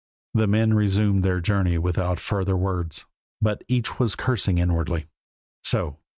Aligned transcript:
The 0.33 0.47
men 0.47 0.73
resumed 0.73 1.21
their 1.23 1.39
journey 1.39 1.77
without 1.77 2.19
further 2.19 2.57
words, 2.57 3.05
but 3.39 3.63
each 3.67 3.99
was 3.99 4.15
cursing 4.15 4.57
inwardly. 4.57 5.05
"So! 5.63 5.99